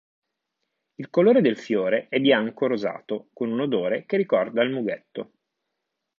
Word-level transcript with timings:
Il 0.95 1.11
colore 1.11 1.41
del 1.41 1.59
fiore 1.59 2.07
è 2.09 2.19
bianco 2.19 2.65
rosato, 2.65 3.29
con 3.33 3.51
un 3.51 3.59
odore 3.59 4.07
che 4.07 4.17
ricorda 4.17 4.63
il 4.63 4.71
mughetto. 4.71 5.31